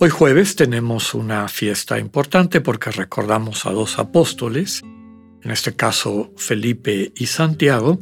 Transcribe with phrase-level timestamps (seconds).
[0.00, 7.12] Hoy jueves tenemos una fiesta importante porque recordamos a dos apóstoles, en este caso Felipe
[7.14, 8.00] y Santiago.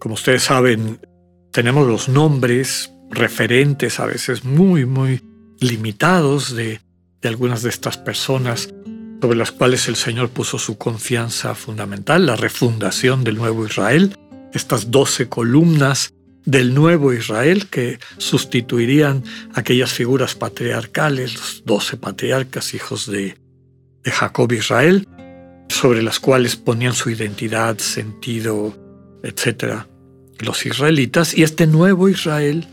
[0.00, 1.00] Como ustedes saben,
[1.52, 5.22] tenemos los nombres referentes a veces muy, muy
[5.60, 6.80] limitados de,
[7.22, 8.74] de algunas de estas personas
[9.22, 14.16] sobre las cuales el Señor puso su confianza fundamental, la refundación del nuevo Israel,
[14.52, 16.12] estas doce columnas
[16.46, 23.36] del nuevo Israel que sustituirían aquellas figuras patriarcales, los doce patriarcas, hijos de,
[24.02, 25.06] de Jacob Israel,
[25.68, 28.74] sobre las cuales ponían su identidad, sentido,
[29.22, 29.86] etc.
[30.38, 32.66] Los israelitas y este nuevo Israel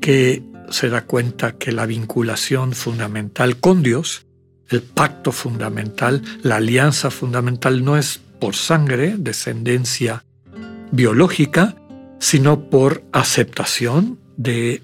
[0.00, 4.26] que se da cuenta que la vinculación fundamental con Dios,
[4.68, 10.24] el pacto fundamental, la alianza fundamental no es por sangre, descendencia
[10.92, 11.76] biológica,
[12.18, 14.82] sino por aceptación de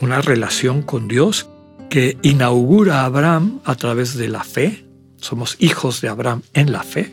[0.00, 1.48] una relación con Dios
[1.90, 4.86] que inaugura a Abraham a través de la fe.
[5.16, 7.12] Somos hijos de Abraham en la fe.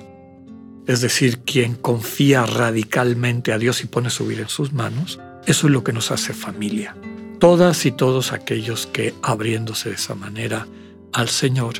[0.88, 5.20] Es decir, quien confía radicalmente a Dios y pone su vida en sus manos.
[5.48, 6.96] Eso es lo que nos hace familia.
[7.40, 10.68] Todas y todos aquellos que, abriéndose de esa manera
[11.12, 11.76] al Señor,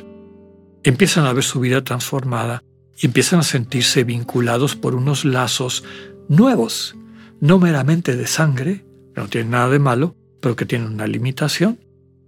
[0.82, 2.62] empiezan a ver su vida transformada
[2.98, 5.84] y empiezan a sentirse vinculados por unos lazos
[6.28, 6.95] nuevos,
[7.40, 8.84] no meramente de sangre,
[9.14, 11.78] que no tienen nada de malo, pero que tienen una limitación,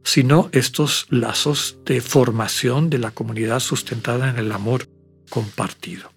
[0.05, 4.89] sino estos lazos de formación de la comunidad sustentada en el amor
[5.29, 6.11] compartido.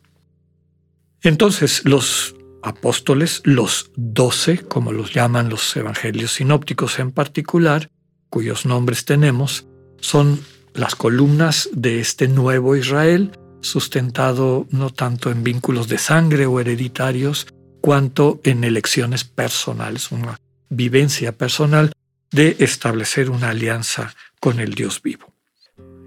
[1.22, 7.90] Entonces los apóstoles, los doce, como los llaman los evangelios sinópticos en particular,
[8.30, 9.68] cuyos nombres tenemos,
[10.00, 10.40] son
[10.74, 13.32] las columnas de este nuevo Israel,
[13.62, 17.48] sustentado no tanto en vínculos de sangre o hereditarios,
[17.82, 21.92] cuanto en elecciones personales, una vivencia personal
[22.32, 25.34] de establecer una alianza con el Dios vivo.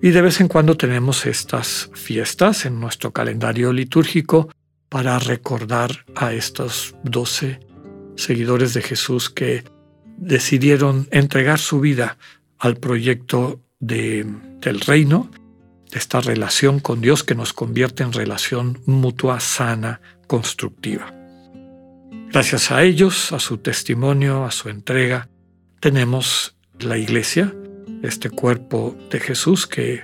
[0.01, 4.51] Y de vez en cuando tenemos estas fiestas en nuestro calendario litúrgico
[4.89, 7.61] para recordar a estos doce
[8.17, 9.65] seguidores de Jesús que
[10.17, 12.19] decidieron entregar su vida
[12.59, 14.27] al proyecto de,
[14.61, 15.31] del reino,
[15.91, 21.24] de esta relación con Dios que nos convierte en relación mutua, sana, constructiva.
[22.35, 25.29] Gracias a ellos, a su testimonio, a su entrega,
[25.79, 27.55] tenemos la iglesia,
[28.03, 30.03] este cuerpo de Jesús que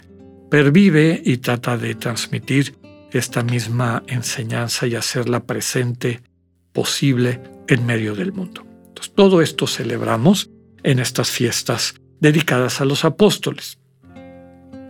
[0.48, 2.76] pervive y trata de transmitir
[3.10, 6.20] esta misma enseñanza y hacerla presente,
[6.72, 8.64] posible en medio del mundo.
[9.16, 10.50] Todo esto celebramos
[10.84, 13.80] en estas fiestas dedicadas a los apóstoles.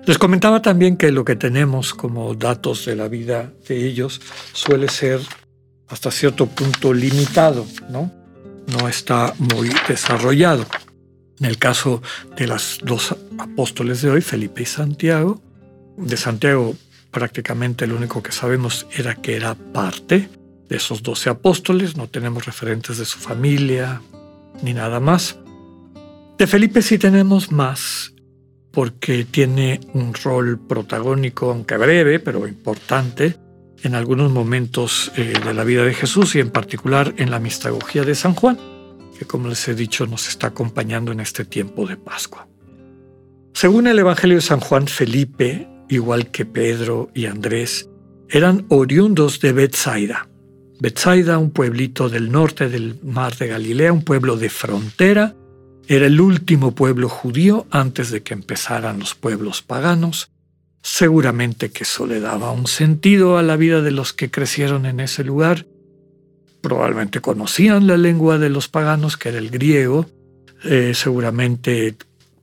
[0.04, 4.20] Les comentaba también que lo que tenemos como datos de la vida de ellos
[4.52, 5.20] suele ser
[5.90, 8.10] hasta cierto punto limitado, ¿no?
[8.66, 10.64] No está muy desarrollado.
[11.40, 12.02] En el caso
[12.36, 15.42] de los dos apóstoles de hoy, Felipe y Santiago,
[15.96, 16.74] de Santiago
[17.10, 20.28] prácticamente lo único que sabemos era que era parte
[20.68, 24.00] de esos doce apóstoles, no tenemos referentes de su familia
[24.62, 25.36] ni nada más.
[26.38, 28.14] De Felipe sí tenemos más,
[28.70, 33.36] porque tiene un rol protagónico, aunque breve, pero importante,
[33.82, 38.04] en algunos momentos eh, de la vida de Jesús y en particular en la mistagogía
[38.04, 38.58] de San Juan,
[39.18, 42.48] que como les he dicho nos está acompañando en este tiempo de Pascua.
[43.52, 47.88] Según el Evangelio de San Juan, Felipe, igual que Pedro y Andrés,
[48.28, 50.28] eran oriundos de Bethsaida.
[50.78, 55.34] Bethsaida, un pueblito del norte del mar de Galilea, un pueblo de frontera,
[55.88, 60.30] era el último pueblo judío antes de que empezaran los pueblos paganos
[60.82, 65.00] Seguramente que eso le daba un sentido a la vida de los que crecieron en
[65.00, 65.66] ese lugar.
[66.62, 70.06] Probablemente conocían la lengua de los paganos, que era el griego.
[70.64, 71.96] Eh, seguramente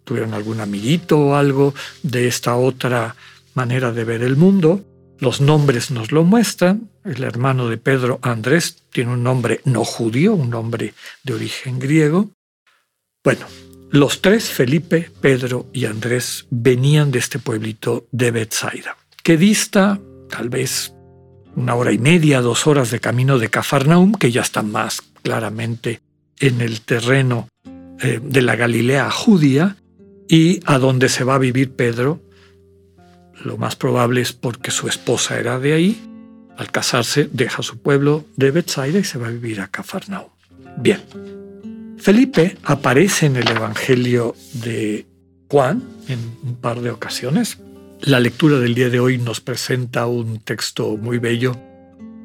[0.04, 1.74] tuvieron algún amiguito o algo
[2.04, 3.16] de esta otra
[3.54, 4.84] manera de ver el mundo.
[5.20, 6.90] Los nombres nos lo muestran.
[7.04, 12.30] El hermano de Pedro, Andrés, tiene un nombre no judío, un nombre de origen griego.
[13.24, 13.48] Bueno,
[13.90, 20.00] los tres, Felipe, Pedro y Andrés, venían de este pueblito de Bethsaida, que dista
[20.30, 20.94] tal vez
[21.56, 26.02] una hora y media, dos horas de camino de Cafarnaum, que ya está más claramente
[26.40, 27.48] en el terreno
[28.00, 29.78] eh, de la Galilea judía,
[30.28, 32.22] y a donde se va a vivir Pedro,
[33.44, 36.04] lo más probable es porque su esposa era de ahí.
[36.58, 40.30] Al casarse, deja su pueblo de Bethsaida y se va a vivir a Cafarnaum.
[40.78, 41.02] Bien.
[41.98, 45.06] Felipe aparece en el Evangelio de
[45.50, 47.60] Juan en un par de ocasiones.
[48.02, 51.56] La lectura del día de hoy nos presenta un texto muy bello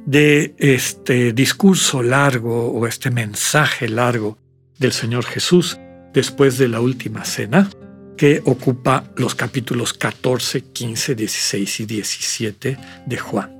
[0.04, 4.38] de este discurso largo o este mensaje largo
[4.78, 5.78] del Señor Jesús
[6.12, 7.70] después de la última cena,
[8.16, 13.50] que ocupa los capítulos 14, 15, 16 y 17 de Juan.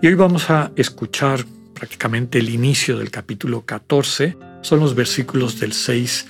[0.00, 1.44] Y hoy vamos a escuchar
[1.74, 4.36] prácticamente el inicio del capítulo 14,
[4.66, 6.26] son los versículos del 6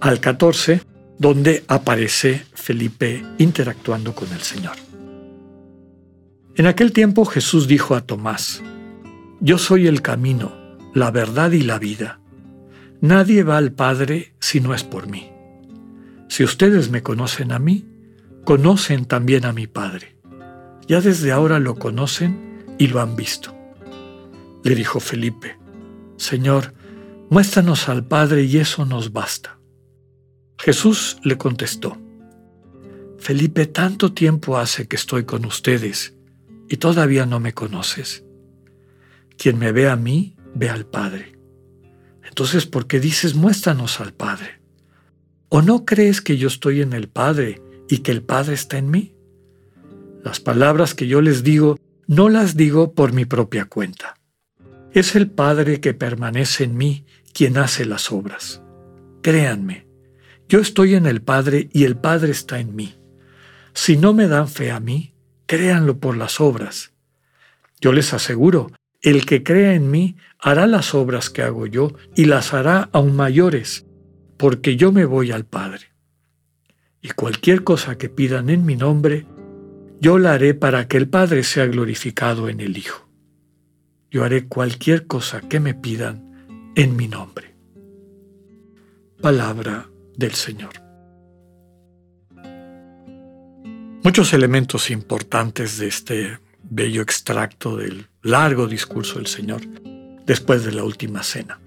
[0.00, 0.80] al 14,
[1.18, 4.76] donde aparece Felipe interactuando con el Señor.
[6.54, 8.62] En aquel tiempo Jesús dijo a Tomás,
[9.40, 10.52] Yo soy el camino,
[10.94, 12.20] la verdad y la vida.
[13.00, 15.28] Nadie va al Padre si no es por mí.
[16.28, 17.84] Si ustedes me conocen a mí,
[18.44, 20.16] conocen también a mi Padre.
[20.86, 23.52] Ya desde ahora lo conocen y lo han visto.
[24.62, 25.58] Le dijo Felipe,
[26.18, 26.72] Señor,
[27.30, 29.58] muéstranos al Padre y eso nos basta.
[30.58, 31.96] Jesús le contestó,
[33.18, 36.14] Felipe, tanto tiempo hace que estoy con ustedes
[36.68, 38.24] y todavía no me conoces.
[39.38, 41.38] Quien me ve a mí, ve al Padre.
[42.24, 44.60] Entonces, ¿por qué dices, muéstranos al Padre?
[45.48, 48.90] ¿O no crees que yo estoy en el Padre y que el Padre está en
[48.90, 49.14] mí?
[50.24, 54.14] Las palabras que yo les digo, no las digo por mi propia cuenta.
[54.92, 58.62] Es el Padre que permanece en mí quien hace las obras.
[59.22, 59.86] Créanme,
[60.48, 62.94] yo estoy en el Padre y el Padre está en mí.
[63.72, 65.14] Si no me dan fe a mí,
[65.46, 66.92] créanlo por las obras.
[67.80, 72.24] Yo les aseguro, el que crea en mí hará las obras que hago yo y
[72.24, 73.86] las hará aún mayores,
[74.36, 75.92] porque yo me voy al Padre.
[77.00, 79.26] Y cualquier cosa que pidan en mi nombre,
[80.00, 83.08] yo la haré para que el Padre sea glorificado en el Hijo.
[84.10, 86.29] Yo haré cualquier cosa que me pidan
[86.74, 87.54] en mi nombre.
[89.20, 90.72] Palabra del Señor.
[94.02, 99.60] Muchos elementos importantes de este bello extracto del largo discurso del Señor
[100.24, 101.60] después de la última cena.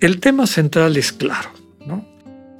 [0.00, 1.50] El tema central es claro,
[1.86, 2.06] ¿no?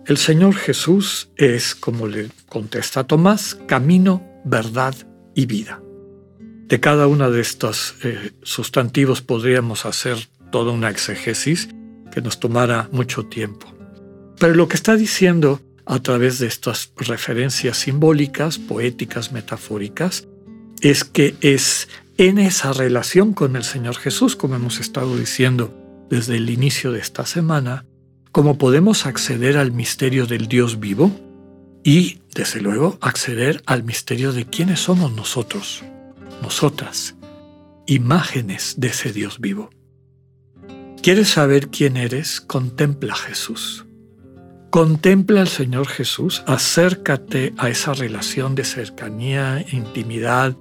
[0.06, 4.94] El Señor Jesús es, como le contesta Tomás, camino, verdad
[5.34, 5.82] y vida.
[6.66, 10.16] De cada uno de estos eh, sustantivos podríamos hacer
[10.50, 11.68] toda una exegesis
[12.12, 13.66] que nos tomara mucho tiempo.
[14.38, 20.28] Pero lo que está diciendo a través de estas referencias simbólicas, poéticas, metafóricas,
[20.80, 25.74] es que es en esa relación con el Señor Jesús, como hemos estado diciendo
[26.10, 27.86] desde el inicio de esta semana,
[28.32, 31.10] como podemos acceder al misterio del Dios vivo
[31.82, 35.82] y, desde luego, acceder al misterio de quiénes somos nosotros,
[36.42, 37.16] nosotras,
[37.86, 39.70] imágenes de ese Dios vivo.
[41.02, 42.42] ¿Quieres saber quién eres?
[42.42, 43.86] Contempla a Jesús.
[44.68, 50.58] Contempla al Señor Jesús, acércate a esa relación de cercanía, intimidad,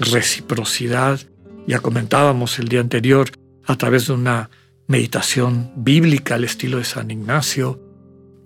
[0.00, 1.20] reciprocidad.
[1.66, 3.30] Ya comentábamos el día anterior
[3.66, 4.48] a través de una
[4.86, 7.78] meditación bíblica al estilo de San Ignacio.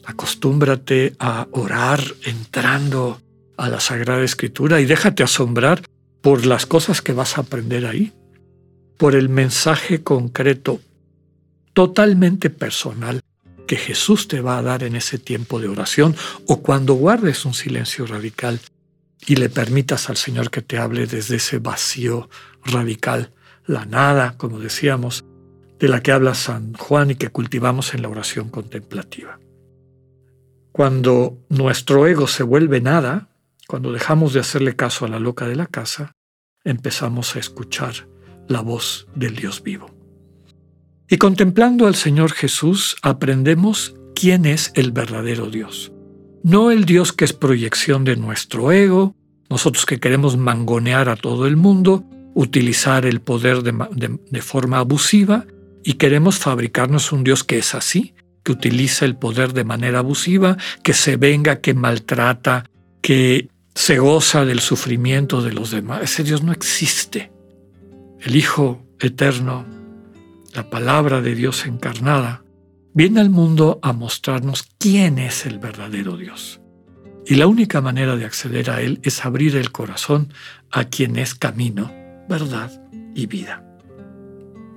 [0.05, 3.21] Acostúmbrate a orar entrando
[3.57, 5.83] a la Sagrada Escritura y déjate asombrar
[6.21, 8.13] por las cosas que vas a aprender ahí,
[8.99, 10.81] por el mensaje concreto,
[11.73, 13.23] totalmente personal
[13.67, 16.15] que Jesús te va a dar en ese tiempo de oración
[16.47, 18.61] o cuando guardes un silencio radical
[19.27, 22.29] y le permitas al Señor que te hable desde ese vacío
[22.65, 23.31] radical,
[23.67, 25.25] la nada, como decíamos,
[25.79, 29.39] de la que habla San Juan y que cultivamos en la oración contemplativa.
[30.73, 33.29] Cuando nuestro ego se vuelve nada,
[33.69, 36.13] cuando dejamos de hacerle caso a la loca de la casa,
[36.65, 38.09] empezamos a escuchar
[38.49, 40.02] la voz del Dios vivo.
[41.13, 45.93] Y contemplando al Señor Jesús aprendemos quién es el verdadero Dios.
[46.43, 49.15] No el Dios que es proyección de nuestro ego,
[49.51, 52.03] nosotros que queremos mangonear a todo el mundo,
[52.33, 55.45] utilizar el poder de, forma abusiva
[55.85, 60.57] y queremos fabricarnos un Dios que es así, que utiliza el poder de manera abusiva,
[60.83, 62.65] que se venga, que maltrata,
[63.03, 66.05] que se goza del sufrimiento de los demás.
[66.05, 67.31] Ese Dios no existe.
[68.19, 69.82] El Hijo eterno
[70.53, 72.45] la palabra de Dios encarnada,
[72.95, 76.61] viene al mundo a mostrarnos quién es el verdadero Dios.
[77.27, 80.33] Y la única manera de acceder a Él es abrir el corazón
[80.71, 81.91] a quien es camino,
[82.29, 82.71] verdad
[83.15, 83.65] y vida.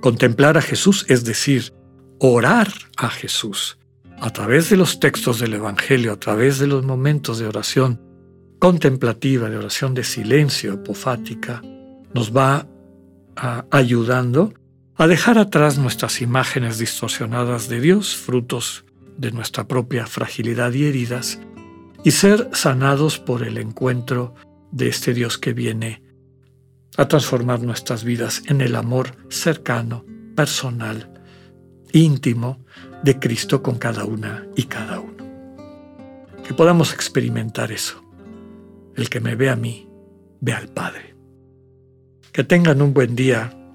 [0.02, 1.74] Contemplar a Jesús es decir,
[2.20, 3.78] orar a Jesús
[4.20, 8.02] a través de los textos del Evangelio, a través de los momentos de oración
[8.60, 11.62] contemplativa, de oración de silencio, apofática,
[12.14, 12.68] nos va
[13.70, 14.54] ayudando
[14.98, 18.86] a dejar atrás nuestras imágenes distorsionadas de Dios, frutos
[19.18, 21.40] de nuestra propia fragilidad y heridas,
[22.04, 24.36] y ser sanados por el encuentro
[24.72, 26.02] de este Dios que viene
[26.98, 31.12] a transformar nuestras vidas en el amor cercano, personal,
[31.92, 32.64] íntimo
[33.04, 35.26] de Cristo con cada una y cada uno.
[36.46, 38.02] Que podamos experimentar eso.
[38.96, 39.90] El que me ve a mí,
[40.40, 41.16] ve al Padre.
[42.32, 43.65] Que tengan un buen día,